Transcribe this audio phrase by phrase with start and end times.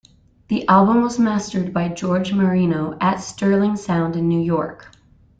[0.47, 4.91] The album was mastered by George Marino at Sterling Sound in New York.